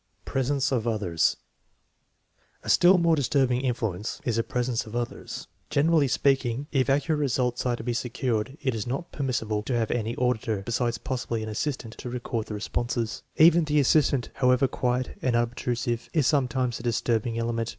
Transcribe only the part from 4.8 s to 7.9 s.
of other persons. Generally speaking, if ac curate results are to